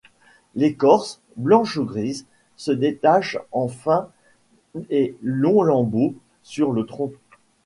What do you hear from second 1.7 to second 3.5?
ou grise, se détache